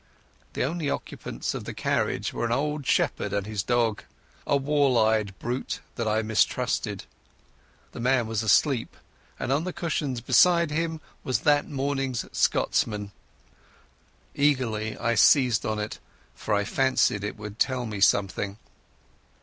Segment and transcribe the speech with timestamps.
[0.53, 5.37] The only occupants of the carriage were an old shepherd and his dog—a wall eyed
[5.37, 7.03] brute that I mistrusted.
[7.91, 8.97] The man was asleep,
[9.37, 13.11] and on the cushions beside him was that morning's Scotsman.
[14.33, 15.99] Eagerly I seized on it,
[16.33, 18.57] for I fancied it would tell me something.